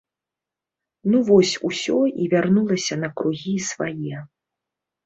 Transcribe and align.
Ну 1.11 1.17
вось 1.27 1.53
ўсё 1.69 1.99
і 2.25 2.27
вярнулася 2.35 2.95
на 3.07 3.13
кругі 3.21 3.57
свае. 3.71 4.29